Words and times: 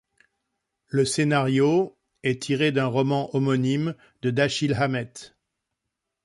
Le 0.87 1.05
scénario 1.05 1.95
est 2.23 2.41
tiré 2.41 2.71
d'un 2.71 2.87
roman 2.87 3.29
homonyme 3.35 3.93
de 4.23 4.31
Dashiell 4.31 4.73
Hammett. 4.73 5.37